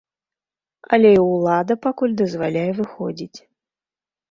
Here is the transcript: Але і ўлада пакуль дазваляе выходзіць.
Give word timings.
Але 0.97 1.11
і 1.17 1.19
ўлада 1.25 1.77
пакуль 1.85 2.17
дазваляе 2.23 2.67
выходзіць. 2.81 3.39